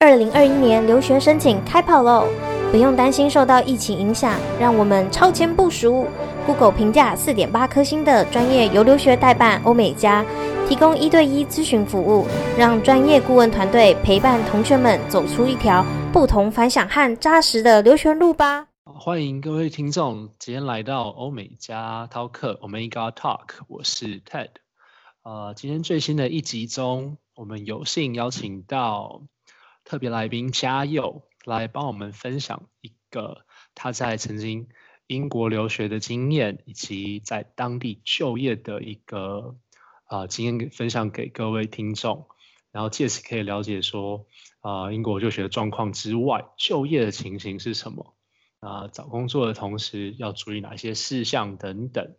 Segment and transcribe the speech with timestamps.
[0.00, 2.28] 二零二一年留学申请开跑喽！
[2.70, 6.06] 不用担心受到疫情影响，让我们超前部署。
[6.46, 10.24] Google 评价四点八颗星的专业游留学代办欧美家，
[10.68, 12.24] 提供一对一咨询服务，
[12.56, 18.68] 让专业顾问团队陪伴同学们走出一条不同凡响和扎实的留学路吧。
[18.84, 24.50] 欢迎各位听众今天来到欧美加饕客 Omega Talk，我是 Ted。
[25.24, 29.22] 呃，今天最新的一集中，我们有幸邀请到。
[29.88, 34.68] 特别来宾嘉佑来帮我们分享一个他在曾经
[35.06, 39.56] 英国留学的经验，以及在当地就业的一个
[40.04, 42.28] 啊、呃、经验分享给各位听众，
[42.70, 44.26] 然后借此可以了解说
[44.60, 48.14] 啊、英国留学的状况之外，就业的情形是什么
[48.60, 52.14] 啊、找工作的同时要注意哪些事项等等。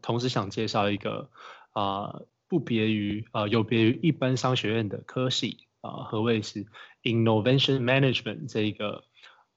[0.00, 1.30] 同时想介绍一个
[1.70, 5.68] 啊、不别于啊、呃、有别于一般商学院的科系。
[5.82, 6.64] 啊，何谓是
[7.02, 9.02] Innovation Management 这一个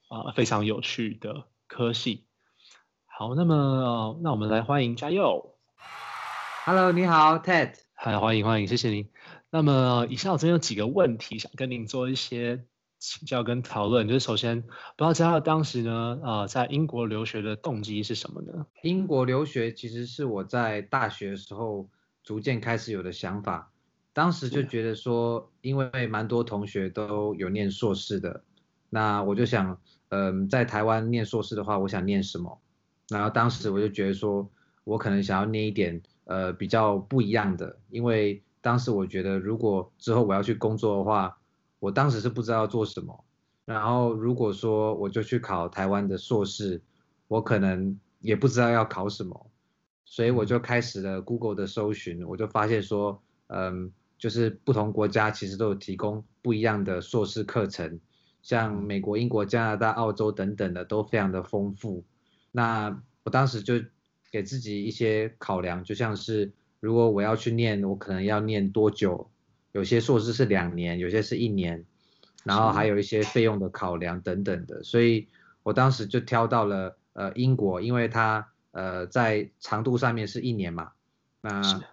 [0.10, 2.26] 啊非常有趣的科系？
[3.06, 5.56] 好，那么、呃、那我们来欢迎嘉佑。
[6.66, 7.76] Hello，你好，Ted。
[7.94, 9.08] 嗨，欢迎欢迎，谢谢您。
[9.52, 12.66] 那么以下我这边有几个问题想跟您做一些
[12.98, 14.08] 请教跟讨论。
[14.08, 18.66] 就是首先，不知道嘉佑当时呢，啊、呃，在英国留学的动机是什么呢？
[18.82, 21.88] 英国留学其实是我在大学的时候
[22.24, 23.72] 逐渐开始有的想法。
[24.16, 28.46] 当时就觉得说，因为蛮多同学都有念硕士的，
[28.90, 29.78] 那我就想，
[30.08, 32.62] 嗯，在台湾念硕士的话，我想念什么？
[33.10, 34.50] 然后当时我就觉得说，
[34.86, 41.38] 我可能想要念一点，呃，比较不一样的，因为当时我觉得，如果之后我要去工作的话，
[41.80, 43.26] 我当时是不知道要做什么。
[43.66, 46.82] 然后如果说我就去考台湾的硕士，
[47.28, 49.52] 我可能也不知道要考什么，
[50.06, 53.92] 所以我就开始了 Google 的搜寻，我就发现说，嗯。
[54.18, 58.00] 就是不同国家其实都有提供不一样的硕士课程，
[58.42, 62.04] 像美国、英国、加拿大、澳洲等等的都非常的丰富。
[62.52, 63.76] 那我当时就
[64.32, 69.30] 给自己一些考量，就像是如果我要去念，我可能要念多久？
[69.72, 71.84] 有些硕士是两年，有些是一年，
[72.44, 74.84] 然后还有一些费用的考量等等的。
[74.84, 75.28] 所以
[75.64, 80.92] 我当时就挑到了呃英国，因为它呃在长度上面是一年嘛。
[81.42, 81.84] 那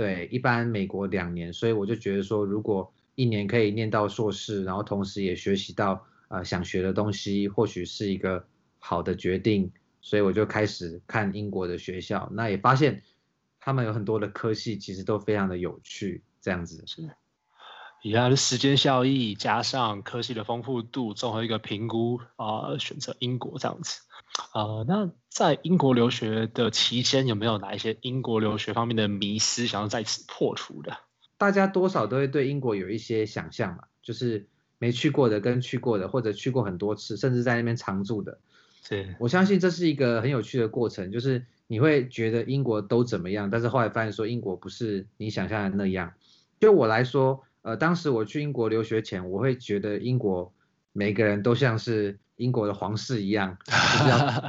[0.00, 8.42] 对，一般美国两年，所以我就觉得说，如果一年可以念到硕士，然后同时也学习到呃想学的东西，或许是一个
[8.78, 9.70] 好的决定。
[10.00, 13.02] 所以我就开始看英国的学校，那也发现
[13.60, 17.10] 他们有很多的科系其实都非常的有趣，这样子是。
[18.02, 24.00] 以他的时间效益加上科系的丰富度，综合一个评估啊、选择英国这样子。
[24.54, 30.96] 呃，那在英国留学的期间，有没有哪一些英国留学方面的迷思想要在此破除的？
[31.36, 34.48] 大家多少都会对英国有一些想象嘛，就是
[34.78, 38.38] 没去过的跟去过的，或者去过很多次，甚至在那边常住的。
[38.82, 46.12] 是，我相信这是一个很有趣的过程，就是你会觉得英国都怎么样，但是后来发现说英国不是你想象的那样。
[46.58, 50.52] 就我来说，呃，当时我去英国留学前，我会觉得英国
[50.92, 52.18] 每个人都像是。
[52.40, 54.44] 英国的皇室一样， 就是要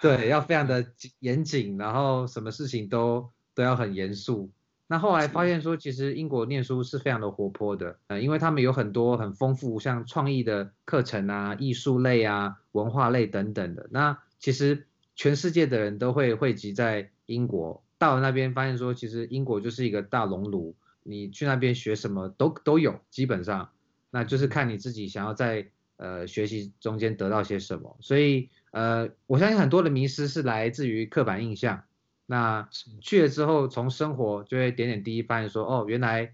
[0.00, 0.86] 对，要非常的
[1.18, 4.50] 严谨，然后什么事情都都要很严肃。
[4.86, 13.88] 那后来发现说，其实英国念书是非常的活泼的，呃，因为他们有很多很丰富，像创意的课程啊、艺术类啊、文化类等等的。
[13.90, 23.70] 那其实全世界的人都会汇集在英国，到了那边发现说，其实英国就是一个大熔炉，你去那边学什么都都有，基本上，
[24.10, 25.70] 那就是看你自己想要在。
[26.00, 27.94] 呃，学习中间得到些什么？
[28.00, 31.82] 所以，呃，我相信很多的迷失是来自于刻板印象。
[32.24, 32.66] 那
[33.02, 36.32] 去了之后，从生活就会点点滴滴发现说，哦，原来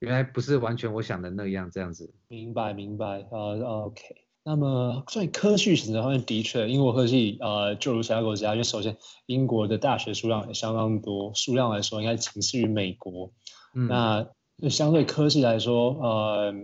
[0.00, 2.12] 原来不是完全我想的那样，这样子。
[2.28, 3.26] 明白，明白。
[3.30, 4.02] 呃，OK。
[4.44, 8.94] 那么在科技选择方面，的确，英国科技，呃，就如其他国家，因为首先
[9.24, 13.32] 英国的大学数量也相当多，数量来说应该仅次于美国。
[13.74, 13.88] 嗯。
[13.88, 16.54] 那相对科技来说，呃。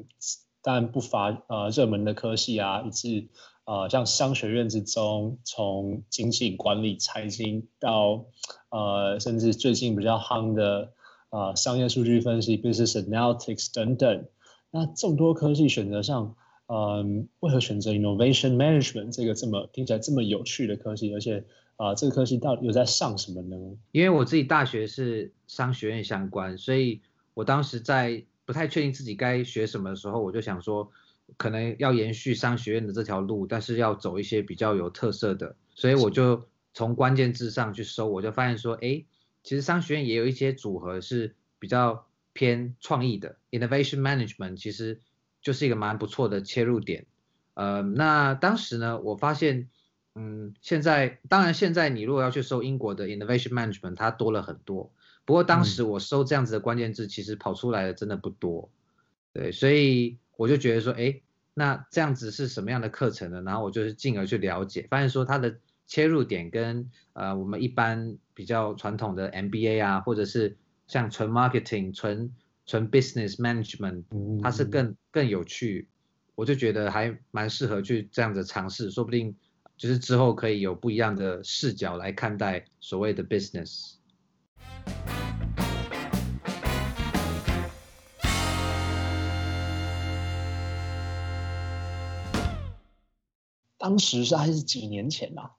[0.62, 3.30] 但不乏呃热门的科系啊，以及
[3.64, 8.26] 呃像商学院之中，从经济管理、财经到
[8.70, 10.92] 呃甚至最近比较夯的
[11.30, 14.24] 呃商业数据分析 （business analytics） 等等。
[14.70, 16.36] 那众多科系选择上，
[16.66, 21.12] 嗯、为何选择 innovation management 这个这么听起来这么有趣的科系？
[21.12, 21.44] 而且
[21.76, 23.56] 啊、这个科系到底有在上什么呢？
[23.90, 27.00] 因为我自己大学是商学院相关，所以
[27.34, 28.24] 我当时在。
[28.52, 30.92] 不太确定自己该学什么的时候，我就想说，
[31.38, 39.02] 可能要延续商学院的这条路，但是要走一些比较有特色的，所以我就从关键字上去搜，我就发现说，哎，
[39.42, 45.00] 其实商学院也有一些组合是比较偏创意的，innovation management，其实
[45.40, 47.06] 就是一个蛮不错的切入点。
[47.54, 49.70] 呃，那当时呢，我发现，
[50.14, 54.92] 嗯，现在当然现在你如果要去搜英国的 innovation management，它多了很多。
[55.24, 58.70] 不过当时我搜这样子的关键字，其实跑出来的真的不多。
[59.32, 61.20] 对，所以我就觉得说，哎，
[61.54, 63.42] 那这样子是什么样的课程呢？
[63.42, 72.32] 然后我就是进而去了解，发现说它的切入点跟呃我们一般比较传统的 MBA 啊，或者是像纯 marketing、纯
[72.66, 74.04] 纯 business management，
[74.42, 75.88] 它是更更有趣。
[76.34, 79.36] 我就觉得还蛮适合去这样子尝试，说不定
[79.76, 83.94] 就是之后可以有不一样的视角来看待所谓的 business。
[93.78, 95.50] 当时是还是几年前啊？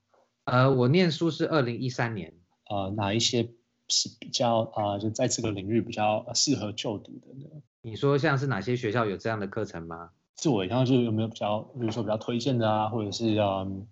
[0.46, 2.34] 呃，我念书是二零一三年。
[2.70, 3.52] 呃，哪一些
[3.90, 7.62] 是比较啊、呃，就在这个领域比较适合就读的呢？
[7.82, 10.12] 你说像是哪些学校有这样的课程吗？
[10.36, 13.88] 自我，然后就有没有比较，比如说比较推荐的啊，或者是嗯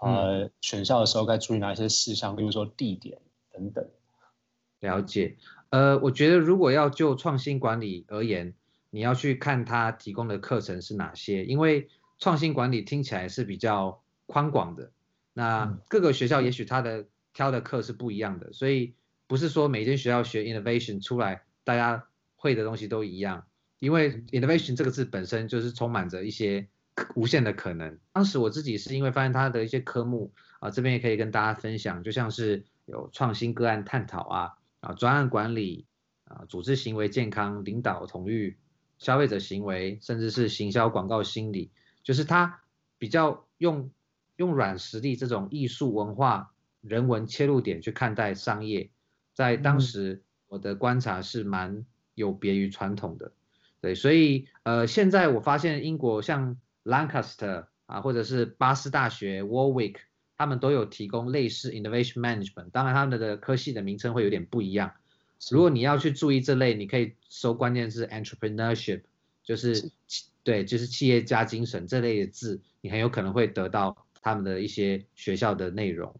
[0.00, 3.20] 呃选校的时候该注意哪一些事项，比如说地点
[3.52, 3.86] 等等。
[4.84, 5.36] 了解。
[5.70, 8.54] 呃，我觉得如果要就创新管理而言，
[8.90, 11.88] 你要去看他提供的课程是哪些，因为。
[12.20, 14.92] 创新管理听起来是比较宽广的，
[15.34, 18.94] 那各个学校也许他的挑的课是不一样的，所以
[19.26, 23.44] 不是说每间学校学 innovation 出来，大家会的东西都一样，
[23.80, 26.68] 因为 innovation 这个字本身就是充满着一些
[27.16, 27.98] 无限的可能。
[28.12, 34.52] 当时我自己是因为发现他的一些科目啊，这边也可以跟大家分享，就像是有创新个案探讨啊，
[34.84, 35.86] 啊专案管理
[36.24, 38.58] 啊，组织行为健康、领导统御、
[38.98, 41.70] 消费者行为，甚至是行销广告心理。
[42.02, 42.60] 就是他
[42.98, 43.90] 比较用
[44.36, 46.52] 用软实力这种艺术文化
[46.82, 48.90] 人文切入点去看待商业，
[49.32, 53.32] 在当时我的观察是蛮有别于传统的，
[53.80, 59.96] 对，所以呃现在我发现英国像 Lancaster 啊或者是巴斯大学 Warwick，
[60.36, 64.92] 他们都有提供类似 Innovation Management，当然他们的科系的名称会有点不一样。
[65.50, 69.02] 如果你要去注意这类，你可以搜关键字 Entrepreneurship，
[69.42, 69.90] 就是。
[70.44, 76.14] 对，就是企业家精神这类的字，你很有可能会得到他们的一些学校的内容。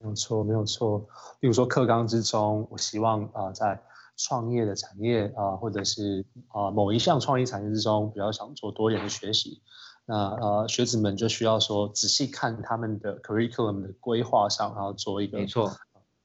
[0.00, 1.06] 没有错，没有错。
[1.38, 3.80] 比如说课纲之中，我希望啊、呃，在
[4.16, 9.62] 创业的产业啊、呃，或者是啊、呃、某一项创意产业之中，比较想做多一点的学习。
[10.10, 15.38] 那呃，学子们就需要说仔细看他们的 curriculum 的规划上，然后做一个。
[15.38, 15.70] 没错，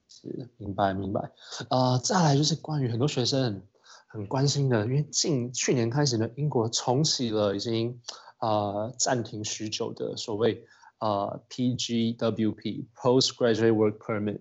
[0.09, 1.21] 是明白明白。
[1.69, 3.61] 啊、呃，再来就是关于很多学生。
[4.07, 7.99] 很关心的，因为近去年开始呢，英国重启了已经
[8.39, 10.65] 呃暂停许久的所谓
[10.99, 14.39] 呃 PGWP Postgraduate Work Permit，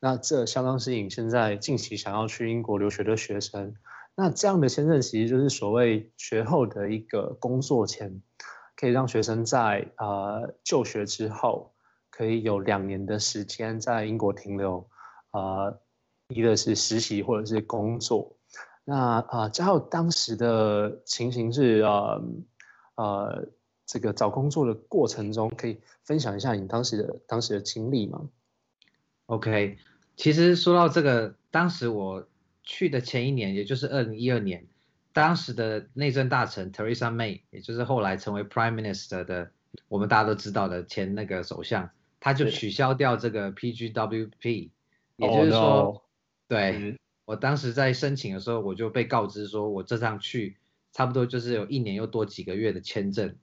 [0.00, 3.74] 那这相当吸引现在近期想要去英国留学的学生。
[4.14, 8.20] 那这样的签证其实就是所谓学后的一个工作签，
[8.76, 11.72] 可以让学生在呃就学之后
[12.10, 14.86] 可以有两年的时间在英国停留
[15.32, 15.80] 呃，
[16.28, 18.36] 一个是实习或者是工作。
[18.84, 22.22] 那啊，嘉佑当时的情形是呃
[22.94, 23.48] 呃，
[23.84, 28.28] 这个找工作的过程中，可以分享一下你当时的当时的经历吗
[29.26, 29.78] ？OK，
[30.16, 32.26] 其实说到这个，当时我
[32.62, 34.66] 去的前一年，也就是二零一二年，
[35.16, 39.50] 当时的内政大臣 Theresa May，也就是后来成为 Prime Minister 的，
[39.88, 41.88] 我们大家都知道的前那个首相，
[42.20, 44.70] 他就取消掉这个 PGWP，
[45.16, 46.00] 也就是说，oh, no.
[46.48, 46.72] 对。
[46.78, 50.56] 嗯我当时在申请的时候，我就被告知说，我这趟去
[50.92, 53.34] 差不多就是有一年又多几个月的签证，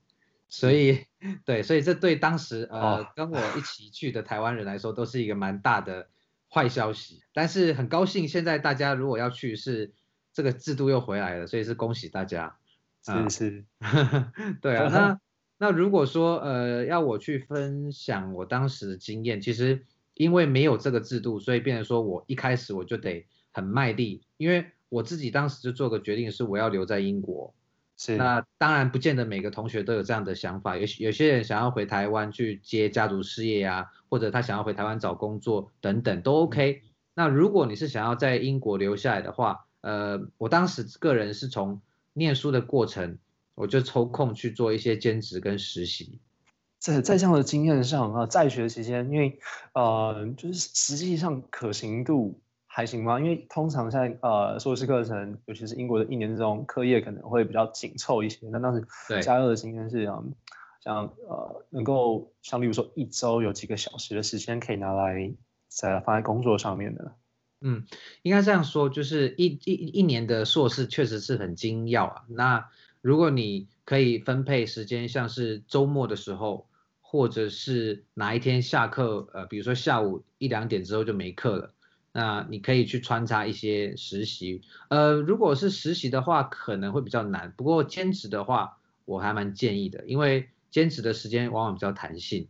[0.47, 1.05] 所以
[1.43, 6.07] 对，所以这对当时呃跟我一起去的台湾人来说，都是一个蛮大的
[6.49, 7.23] 坏消息。
[7.33, 9.91] 但是很高兴，现在大家如果要去，是
[10.33, 12.57] 这个制度又回来了，所以是恭喜大家。
[13.05, 13.65] 是是，
[14.61, 14.89] 对啊。
[14.89, 15.19] 那
[15.57, 23.25] 那如果说呃要我去分享我当时的经验，其实因为没有这个制度，所以变成说我一开始我就得。
[23.55, 27.53] 很卖力，因为我自己当时就做个决定，是我要留在英国。
[27.95, 36.81] 是，那当然不见得每个同学都有这样的想法，有有些人想要回台湾去接家族事业呀、啊，或者他想要回台湾找工作等等都 OK。
[36.83, 41.79] 嗯、那如果你是想要在英国留下来的话，呃，我当时个人是从
[42.13, 43.19] 念书的过程，
[43.55, 46.19] 我就抽空去做一些兼职跟实习。
[46.79, 49.39] 在在这样的经验上啊，在学期间，因为
[49.73, 52.39] 呃，就是实际上可行度。
[52.75, 53.19] 还行吗？
[53.19, 58.49] 因为通常在呃硕士课程，尤其是英国的一年之中，课业可能会比较紧凑一些。
[58.49, 58.83] 那当时
[59.21, 60.33] 加入的经验是嗯，
[60.83, 65.31] 像呃能够像例如说一周有几个小时的时间可以拿来
[65.67, 67.13] 在放在工作上面的。
[67.65, 67.85] 嗯，
[68.23, 72.23] 应该这样说，就是一一一年的硕士确实是很精要啊。
[72.27, 72.69] 那
[73.01, 76.67] 如果你可以分配时间，像是周末的时候，
[76.99, 81.73] 或者是哪一天下课，呃，比如说下午一两点之后就没课了，
[82.11, 84.61] 那你可以去穿插一些实习。
[84.89, 87.53] 呃，如果是实习的话，可能会比较难。
[87.55, 92.49] 不过兼职的话，我还蛮建议的，因为兼职的时间往往比较弹性。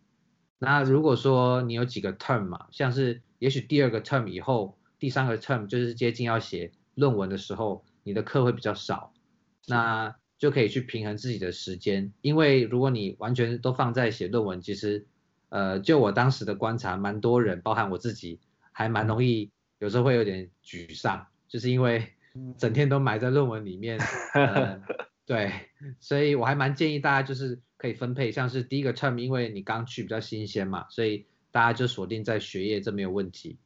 [0.57, 9.11] 那如果说你有几个 term 嘛，像是也许第二个 term 以后，第三个 term 就是接近要写论文的时候，你的课会比较少，
[9.67, 12.13] 那就可以去平衡自己的时间。
[12.21, 15.05] 因为如果你完全都放在写论文，其实，
[15.49, 18.39] 呃，就我当时的观察，蛮多人，包含我自己，
[18.71, 22.07] 还蛮容易，有时候会有点沮丧，就是因为
[22.57, 23.99] 整天都埋在论文里面。
[24.33, 24.81] 呃
[25.27, 25.51] 对，
[25.99, 33.57] 所以我还蛮建议大家就是可以分配，像是第一个 term，因为你刚去比较新鲜嘛，所以大家就锁定在学业，这没有问题。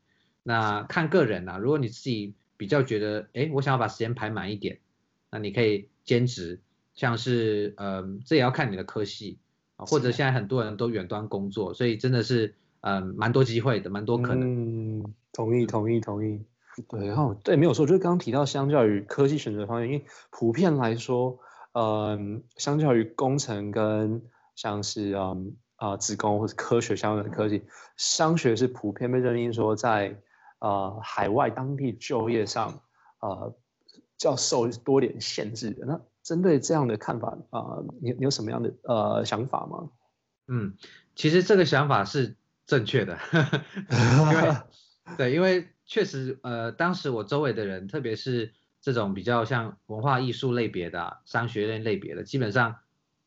[0.48, 4.80] 那看个人啊，如果你自己比较觉得，哎，我想要把时间排满一点，
[5.30, 6.62] 那你可以兼职，
[6.96, 9.40] 像是，嗯，这也要看你的科系
[9.76, 15.02] 啊，或者现在很多人都远端工作，所以真的是，嗯，蛮多机会的，蛮多可能。
[15.02, 16.42] 嗯，同意，同意，同意。
[16.88, 21.40] 对，然后对，没有错，就是刚刚提到，相较于科技选择方面，因为普遍来说。
[21.80, 24.24] 嗯，相较于工程跟
[24.56, 27.62] 像是嗯啊资工或者科学相关的科技，
[27.98, 30.20] 商学是普遍被认定说在
[30.60, 32.82] 呃海外当地就业上
[33.20, 33.56] 呃
[34.18, 35.86] 较受多点限制的。
[35.86, 39.90] 那针对这样的看法啊、呃，你你有什么样的呃想法吗？
[40.48, 40.76] 嗯，
[41.16, 42.36] 其实这个想法是
[42.66, 43.18] 正确的，
[43.92, 44.56] 因为
[45.18, 48.54] 对，因为确实呃当时我周围的人，特别是。
[48.80, 52.78] 这种比较像文化艺术类别的、啊、商学院类别的，基本上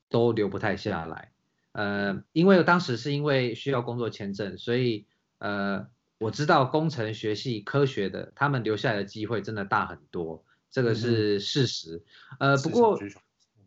[0.09, 1.33] 都留不太下来。
[1.73, 5.07] 呃，因为当时是因为需要工作签证，所以
[5.39, 5.89] 呃，
[6.21, 12.05] 我知道工程学系科学的，他们留下来的机会真的大很多，这个是事实。
[12.39, 12.97] 嗯、呃，不过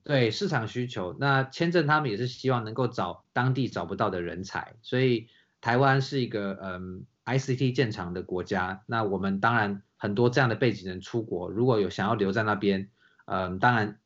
[0.04, 5.28] 对市场需求，那签证他们也是希望能够找当地找不到的人才，所以
[5.60, 9.82] 台湾是一个嗯、呃、ICT 建厂的国家，那我们当然。
[9.96, 12.90] 很多这样的背景人出国，如果有想要留在那边，
[13.24, 14.02] 嗯，当然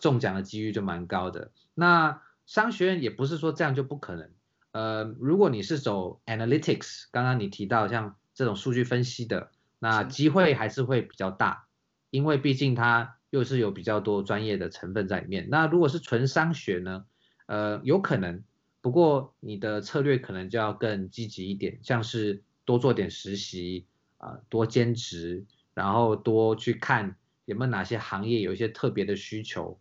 [0.00, 1.50] 中奖的几率就蛮高的。
[1.74, 4.30] 那商学院也不是说这样就不可能，
[4.74, 11.66] 呃，如果你是走 analytics，刚刚你提到像这种数据分析的，那机会还是会比较大，
[12.10, 15.48] 因为毕竟它又是有比较多专业的成分在里面。
[15.48, 17.06] 那如果是纯商学呢，
[17.46, 18.42] 呃，有可能，
[18.80, 23.86] 不过你的策略可能就要更积极一点，像是多做点实习。
[24.18, 27.14] 啊，多兼职，然后多去看
[27.44, 29.78] 有没有哪些行业有一些特别的需求，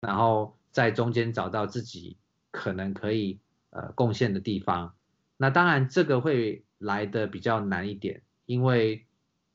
[0.00, 2.16] 然后在中间找到自己
[2.52, 3.40] 可能可以
[3.70, 4.94] 呃贡献的地方。
[5.36, 9.06] 那当然这个会来的比较难一点，因为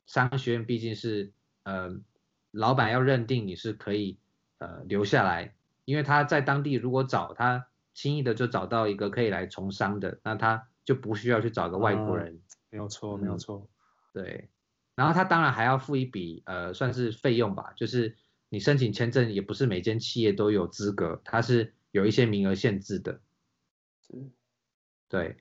[0.07, 1.31] 商学院毕竟是
[1.63, 1.95] 呃
[2.51, 4.17] 老板要认定你是可以
[4.57, 5.53] 呃留下来，
[5.85, 12.33] 因为他在当地如果找他轻易的就找到一个可以来从商的，那他就不需要去找个外国人。
[12.33, 12.41] 嗯，
[12.71, 13.67] 没有错，没有错。
[14.13, 14.49] 对，
[14.95, 18.15] 然后他当然还要付一笔呃，算是费用吧，就是
[18.49, 23.19] 你申请签证也不是每间企业都有资格，它是有一些名额限制的。
[24.07, 24.31] 是，
[25.09, 25.35] 对。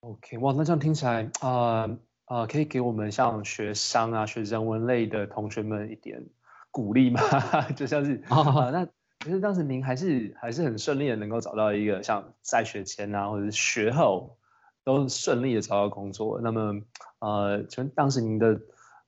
[0.00, 6.24] OK，哇，那这样听起来啊啊、呃呃，可以给我们像学商啊、学人文类的同学们一点
[6.70, 7.20] 鼓励吗？
[7.76, 8.86] 就像是啊、哦呃，那
[9.20, 14.36] 其实当时您还是还是很顺利的，能够找到一个像在学前啊，或者是学后。
[14.84, 16.82] 都顺利的找到工作，那么，
[17.20, 18.60] 呃，请问当时您的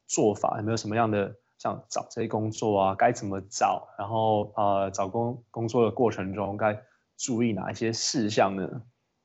[0.07, 3.89] 做法有没有什么样的像找这些工作啊，该怎么找？
[3.99, 6.81] 然后，呃，找工工作的过程中该
[7.25, 8.83] 注意哪一些事项呢？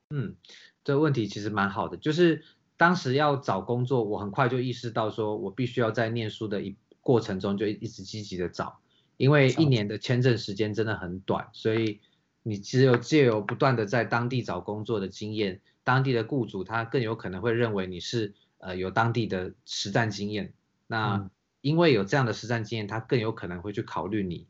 [0.08, 0.36] 嗯，
[0.82, 2.42] 这个问题其实蛮好的，就是
[2.78, 8.80] 当时要找工作，我很快就意识到说，我必须要在念书的一过程中就一直积极的找，
[9.18, 12.00] 因为一年的签证时间真的很短，所以
[12.42, 15.60] 你只有借由不断的在当地找工作的经验。
[15.84, 20.52] 当地的雇主他更有可能会认为你是呃有当地的实战经验，
[20.86, 21.30] 那
[21.60, 24.46] 因为有这样的实战经验，他更有可能会去考虑你。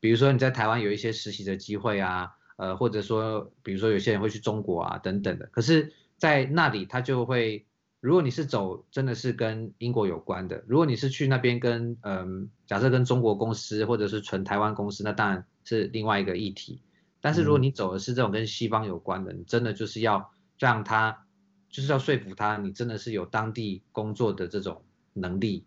[0.00, 7.66] 比如说你在台湾有一些实习的机会啊，呃或者说比如说有些人会去中国啊等等的，可是，在那里他就会，
[8.00, 16.80] 如果你是走真的是跟英国有关的，如果你是去那边跟嗯、呃、假设跟中国公司或者是纯台湾公司，那当然是另外一个议题。
[17.20, 20.30] 但是如果你走的是这种跟西方有关的，你真的就是要。
[20.56, 21.26] 让他
[21.68, 25.66] 就是要说服他，你真的是有当地工作的这种能力。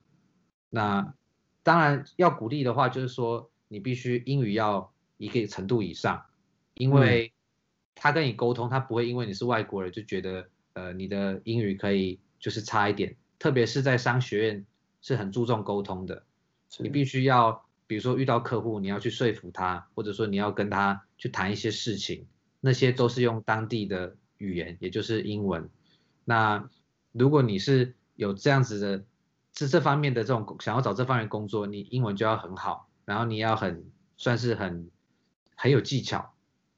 [0.70, 1.13] 那
[1.62, 6.24] 当然要鼓励的话，就是说你必须英语要一个程度以上，
[6.77, 7.34] 因为
[7.96, 13.15] 他跟你沟通，他不会因为你是外国人就觉得呃你的英语可以就是差一点。
[13.39, 14.65] 特别是在商学院
[15.01, 16.25] 是很注重沟通的，
[16.79, 22.25] 你必须要比如说遇到客户，你要去说服他，或者说你要跟他去谈一些事情，
[22.60, 25.69] 那些都是用当地的语言，也就是英文。
[26.25, 26.67] 那
[27.12, 29.05] 如果你是有这样子的，
[29.55, 33.86] 是这方面的这种想要找这方面工作，你英文就要很好，然后你要很
[34.17, 34.89] 算是很
[35.55, 36.34] 很有技巧，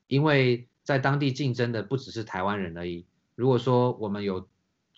[0.09, 3.05] 因为在当地竞争的不只是台湾人而已。
[3.35, 4.45] 如果说我们有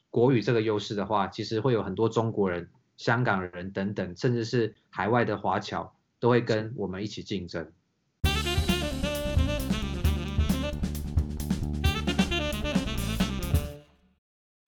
[0.10, 5.94] 国语这个优势的话，其实会有很多中国人、香港人等等，甚至是海外的华侨。
[6.22, 7.72] 都会跟我们一起竞争。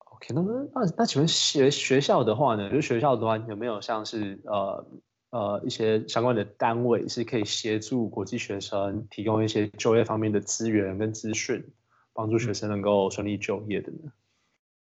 [0.00, 2.68] OK，那那那请问学学校的话呢？
[2.72, 4.84] 就学校的话，有没有像是呃
[5.34, 11.64] 呃一些相关的单位是可以协助国际学生提供一些就业方面的资源跟资讯，
[12.12, 14.12] 帮助学生能够顺利就业的呢？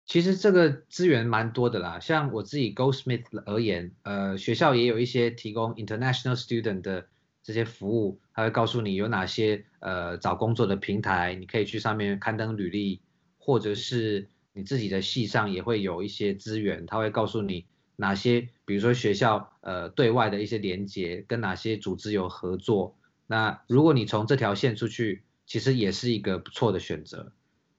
[0.04, 7.06] 其实这个资源蛮多的啦，像我自己 Goldsmith 而言，呃，学校也有一些提供 international student 的
[7.42, 13.00] 这些服务，他会告诉你有哪些呃找工作的平台，你可以去上面刊登履历，
[13.38, 17.64] 或者是你自己的系上也会有一些资源，他会告诉你
[17.96, 22.96] 哪些，比如说学校呃对外的一些连接，跟哪些组织有合作，
[23.26, 27.32] 那如果你从这条线出去，其实也是一个不错的选择。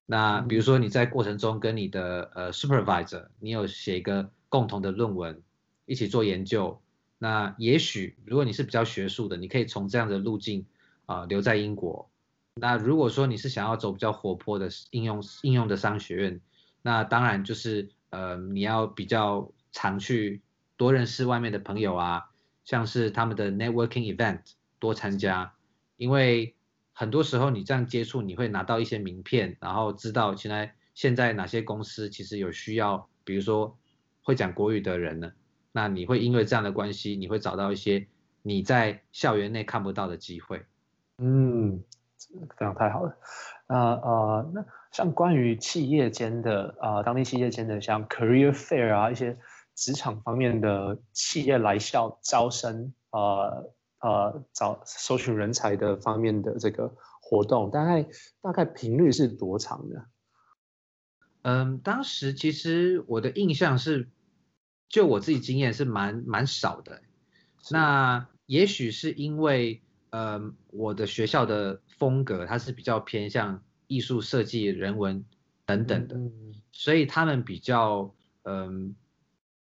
[0.06, 5.42] 那比如说你在过程中跟你的呃 supervisor，你有写一个共同的论文，
[5.86, 6.80] 一起做研究。
[7.18, 10.66] 那也许如果你是比较学术的，你可以从这样的路径
[11.06, 12.10] 啊、呃、留在英国。
[12.56, 16.40] 那如果说你是想要走比较活泼的应用应用的商学院，
[16.84, 20.42] 那当然就是呃你要比较常去
[20.78, 22.32] 多认识外面的朋友啊，
[22.64, 24.40] 像是他们的 networking event
[24.80, 25.54] 多参加，
[25.98, 26.56] 因为。
[26.98, 33.78] 很多时候你这样接触，你会拿到一些名片，然后知道现在现在哪些公司其实有需要，比如说
[34.24, 35.34] 会讲国语的人呢，
[35.74, 38.08] 那你会因为这样的关系，你会找到一些
[38.44, 40.64] 你在校园内看不到的机会。
[41.18, 41.84] 嗯，
[42.58, 43.18] 非常太好了。
[43.68, 49.38] 那呃，那像关于企业间的啊、呃，当地企业间的像 career fair 啊，一些
[49.76, 53.20] 职场方面的企业来校招生啊。
[53.20, 58.08] 呃呃，找搜寻人才的方面的这个活动，大概
[58.40, 60.06] 大概频率是多长的？
[61.42, 64.12] 嗯，当时其实我的印象是，
[64.90, 67.02] 就我自己经验是蛮蛮少的。
[67.72, 75.26] 那也许是因为，嗯，我的学校的风格它是比较偏向艺术设计、人文
[75.66, 78.96] 等等的，嗯，所以他们比较，嗯，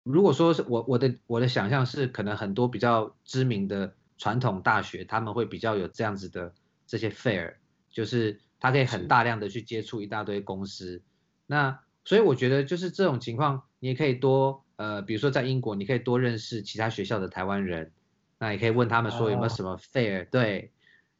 [0.02, 3.94] 如果说是我我的我的想象是，可能很多比较知名的。
[4.20, 6.52] 传统大学他们会比较有这样子的
[6.86, 7.54] 这些 fair，
[7.88, 11.00] 就是他可以很大量的去接触一大堆公司。
[11.46, 17.92] 那所以我觉得就是这种情况，你也可以多呃，比如说在英国，你可以多认识其他学校的台湾人，
[18.38, 20.26] 那也可以问他们说有没有什么 fair，哦。
[20.30, 20.70] 对，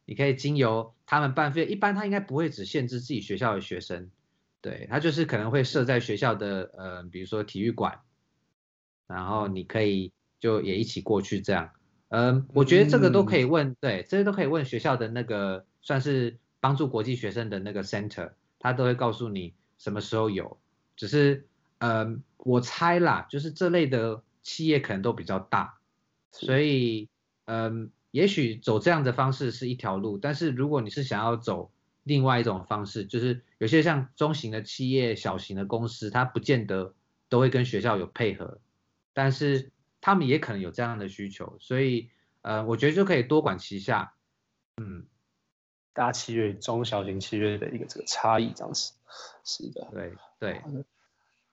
[0.05, 4.11] 你可以经由他们办 fair，一般他应该不会只限制自己学校的学生，
[4.61, 7.99] 对，他就是可能会设在学校的呃，比如说体育馆，
[9.07, 11.69] 然后你可以就也一起过去这样。
[12.09, 20.57] 嗯，我觉得这个都可以问，嗯、对，这些都可以问学校的那个算是帮助国际学生的那个 center，他都会告诉你什么时候有。
[20.97, 21.47] 只是，
[21.79, 25.79] 嗯，我猜啦，就是这类的企业可能都比较大，
[26.31, 27.09] 所以，
[27.45, 31.71] 嗯，也许走这样的方式是一条路，但是如果你是想要走
[32.03, 36.93] 另外一种方式，就是有些像中型的企业、小型的公司，它不见得
[37.29, 38.59] 都会跟学校有配合，
[39.13, 39.71] 但是。
[40.03, 42.09] 他们也可能有这样的需求，所以
[42.41, 44.15] 呃，我觉得就可以多管齐下。
[44.77, 45.05] 嗯，
[45.93, 48.93] 大企业、中小型企业的一个这个差异，这样子。
[49.45, 50.59] 是的，对对。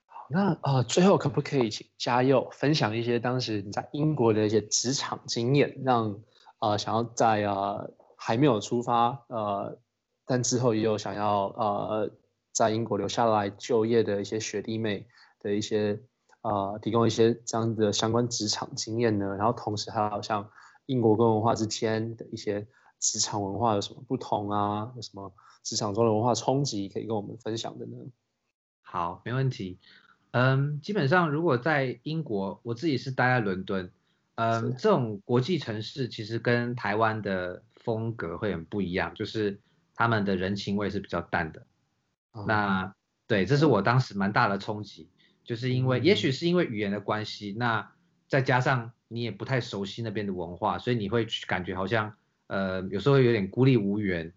[0.06, 6.22] 好，那呃，最后可不可以请嘉佑分享一些当时你在英国的一些职场经验，让
[6.60, 9.78] 呃想要在呃还没有出发呃，
[10.24, 12.10] 但之后也有想要呃
[12.52, 15.06] 在英国留下来就业的一些学弟妹
[15.38, 16.00] 的一些。
[16.48, 20.48] 啊、呃，提供一些这样的相关职场经验呢，然后同时还有像
[20.86, 22.66] 英国跟文化之间的一些
[22.98, 24.90] 职场文化有什么不同啊？
[24.96, 25.32] 有什么
[25.62, 27.96] 职场中的文化冲击可以跟我们分享的呢？
[28.80, 29.78] 好，没问题。
[30.30, 33.90] 嗯，基本上如果在英国，我自己是待在伦敦，
[34.36, 39.60] 嗯，这种国际城市其实跟台湾的风格会很不一样，就是
[39.94, 41.66] 他们的人情味是比较淡的。
[42.32, 42.94] 哦、那
[43.26, 45.10] 对，这是我当时蛮大的冲击。
[45.48, 47.90] 就是因为，也许是因为语言的关系，那
[48.26, 52.14] 再加上你也不太熟悉那边的文化，所以你会感觉好像，
[52.48, 54.30] 呃，有时候有点孤立无援。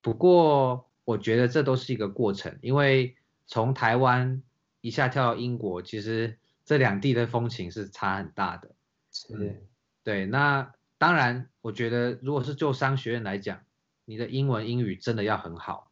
[0.00, 3.14] 不过我觉得这都是一个过程，因为
[3.46, 4.42] 从台湾
[4.80, 8.70] 一下跳到英国，其实这两地的风情是差很大的。
[9.12, 9.62] 是，
[10.02, 10.24] 对。
[10.24, 13.60] 那当然，我觉得如果是就商学院来讲，
[14.06, 15.90] 你的英文英语真的要很好，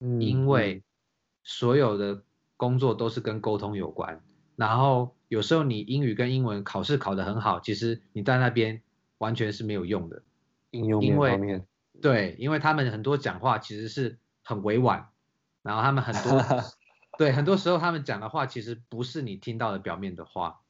[0.00, 0.82] 嗯，因为
[1.42, 2.22] 所有的
[2.56, 4.20] 工作都是跟沟通有关。
[4.56, 8.82] 然后有时候你英语跟英文考试考得很好，其实你在那边
[9.18, 10.22] 完全是没有用的。
[10.70, 11.66] 应用面方面，
[12.02, 15.08] 对，因为他们很多讲话其实是很委婉，
[15.62, 16.64] 然后他们很多
[17.16, 20.60] 对，很多时候他们讲的话其实不是你听到的表面的话。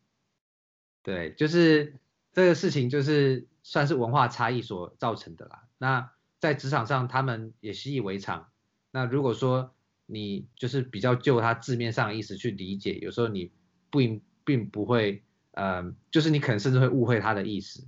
[1.02, 1.94] 对，就是
[2.32, 5.64] 这个事情就是算是文化差异所造成的啦。
[5.78, 8.48] 那在职场上他们也习以为常。
[8.90, 9.73] 那如果说
[10.06, 13.50] 你就是比较就他字面上的意思去理解，有时候你
[13.90, 14.00] 不
[14.44, 17.86] 并不会，呃，就是你可能甚至会误会他的意思。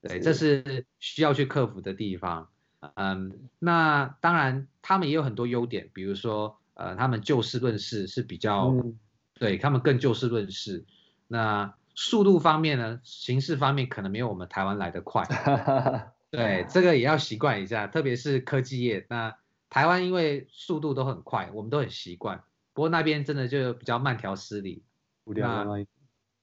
[0.00, 2.48] 对，这是需要去克服的地方。
[2.94, 8.96] 嗯，那当然，他们也有很多优点，比如说，呃，他们就事论事是比较，嗯、
[9.34, 10.84] 对他们更就事论事。
[11.26, 15.24] 那速度方面呢，形式方面可能没有我们台湾来的快。
[16.30, 19.04] 对，这个也要习惯一下，特别是科技业。
[19.10, 19.36] 那
[19.70, 22.42] 台湾因为速度都很快，我们都很习惯。
[22.72, 24.82] 不过那边真的就比较慢条斯理。
[25.24, 25.66] 那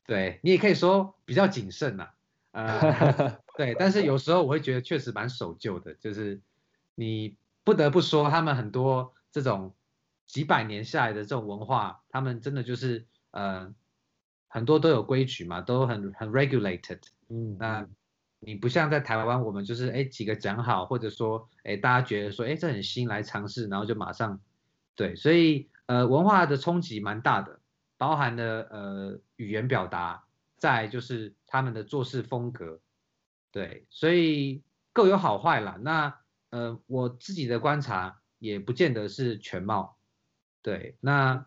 [0.06, 2.10] 对你也可以说比较谨慎呐。
[2.52, 6.40] 呃， 对，但是有时候我会觉得确实蛮守旧的，就是
[6.94, 9.74] 你不得不说，他们很多这种
[10.28, 13.74] 几百年下来的这种文化，他们真的就是呃
[14.48, 17.00] 很多都有规矩嘛，都很很 regulated。
[17.28, 17.88] 嗯，那
[18.46, 24.40] 你不像在台湾，我们就是哎几个讲好，或者说哎大家觉得说哎这很新来尝试，然后就马上
[24.96, 27.60] 对，所以呃文化的冲击蛮大的，
[27.98, 30.22] 包含了呃语言表达。
[30.58, 32.80] 再就是他们的做事风格，
[33.52, 35.78] 对，所以各有好坏啦。
[35.82, 36.18] 那
[36.50, 39.98] 呃，我自己的观察也不见得是全貌，
[40.62, 40.96] 对。
[41.02, 41.46] 那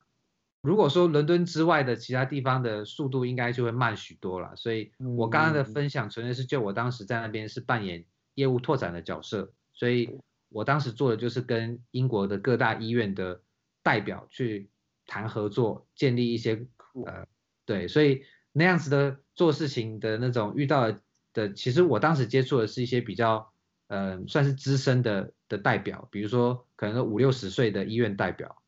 [0.60, 4.56] 如果说伦敦之外的其他地方的速度应该就会慢许多了。
[4.56, 10.18] 所以我刚刚的分享纯粹是就我当时在那边是扮演业务拓展的角色，所以
[10.48, 13.40] 我当时做的就是跟英国的各大医院的
[13.82, 14.68] 代表去
[15.06, 16.66] 谈合作，建立一些
[17.06, 17.26] 呃，
[17.64, 18.24] 对，所以。
[18.50, 21.00] 那样子的做事情的那种遇到的，
[21.32, 23.52] 的，其实我当时接触的是一些比较，
[23.86, 28.60] 呃，算是资深的的代表，比如说可能五六十岁的医院代表，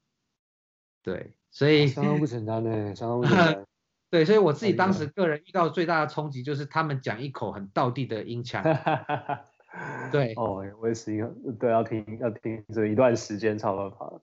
[1.02, 3.64] 对，所以相当不简单呢，相当不简单。
[4.10, 8.62] 对，所以我自己当时个人遇到最大的冲击就是他们讲一口很道地的音腔。
[10.10, 14.20] 对，哦，我也是一个，对，要听要听这一段时间才有办法。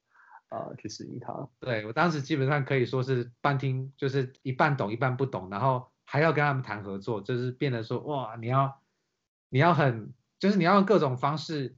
[0.49, 1.49] 啊，去适应它。
[1.59, 8.81] 对，我当时基本上可以说是半听，就是一半懂一半不懂，然后还要跟他们谈合作，就是变得说哇，你要
[9.49, 11.75] 你要很，就是你要用各种方式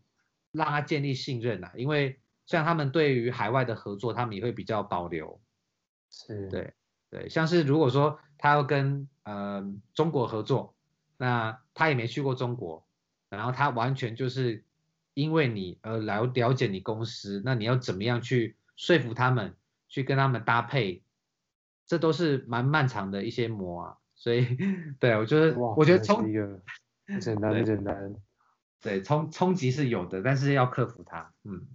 [0.52, 2.19] 让他建立信任啊，因为
[2.50, 5.40] 像他们对于海外的合作，他们也会比较保留。
[6.10, 6.74] 是，对
[7.12, 10.74] 对，像是如果说他要跟呃中国合作，
[11.18, 12.88] 那他也没去过中国，
[13.30, 14.64] 然后他完全就是
[15.14, 18.56] 因为你而来了解你公司，那你要怎么样去？
[18.76, 19.56] 说服他们
[19.90, 21.04] 去跟他们搭配，
[21.86, 24.58] 这都是蛮漫长的一些磨啊，所以
[25.02, 26.62] 对我觉得，我觉得冲一个
[27.06, 28.16] 不简单，不简单，
[28.80, 31.68] 对，冲冲击是有的，但是要克服它，嗯，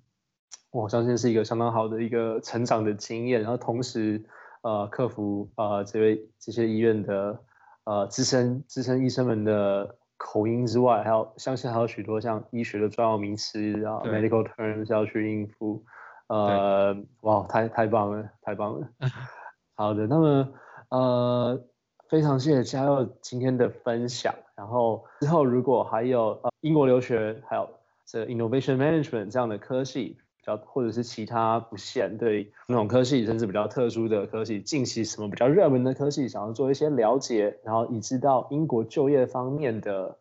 [0.75, 4.21] 我相信是一个相当好的一个成长的经验，然后同时
[4.63, 7.39] 呃克服呃这位这些医院的
[7.85, 15.85] 呃资深资深医生们的口音之外，还有相信还有许多像医学的专有名词啊，medical terms 要去应付。
[16.27, 18.89] 呃，哇，太太棒了，太棒了。
[19.77, 20.49] 好的，那么
[20.89, 21.63] 呃，
[22.09, 24.35] 非常谢谢嘉佑今天的分享。
[24.57, 27.69] 然后之后如果还有呃英国留学，还有
[28.05, 40.19] 这 innovation management 这样的科系，比较或者是其他不限对那种科系，甚至比较特殊的科系，近期什么比较热门的科系，想要做一些了解，然后以知道英国就业方面的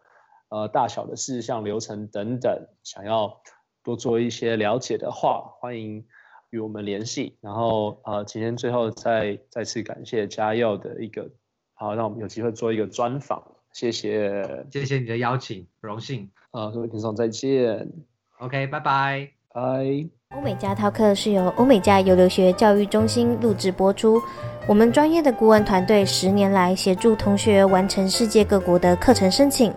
[0.48, 3.42] 呃大小的事项、流程等等，想要。
[3.86, 6.06] 多做一些了解的话，欢迎
[6.52, 7.38] 与我们联系。
[7.42, 11.30] 然后呃，今天最后再再次感谢嘉佑的一个，
[11.74, 16.32] 好，让我们有机会做一个专访，谢谢，谢谢你的邀请，荣幸。
[16.52, 17.92] 啊，各位听众再见。
[18.40, 19.62] OK，拜拜，拜。
[20.36, 24.20] 欧美加 Talk 是由欧美加游留学教育中心录制播出。
[24.66, 29.72] 我们专业的顾问团队十年来协助同学完成世界各国的课程申请。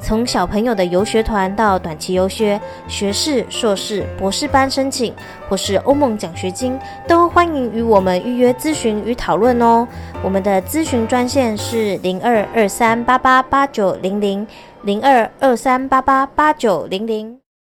[0.00, 5.12] 从小朋友的游学团到短期游学、学士、硕士、博士班申请，
[5.48, 9.86] 或是欧盟奖学金，都欢迎与我们预约咨询与讨论哦。
[10.22, 14.46] 我们的咨询专线是零二二三八八八九零零
[14.82, 17.40] 零二二三八八八九零零。